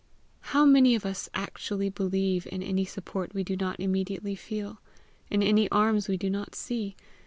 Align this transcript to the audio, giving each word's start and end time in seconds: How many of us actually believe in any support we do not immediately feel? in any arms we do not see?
How 0.49 0.65
many 0.65 0.95
of 0.95 1.05
us 1.05 1.29
actually 1.35 1.89
believe 1.89 2.47
in 2.51 2.63
any 2.63 2.85
support 2.85 3.35
we 3.35 3.43
do 3.43 3.55
not 3.55 3.79
immediately 3.79 4.33
feel? 4.33 4.81
in 5.29 5.43
any 5.43 5.69
arms 5.69 6.07
we 6.07 6.17
do 6.17 6.27
not 6.27 6.55
see? 6.55 6.95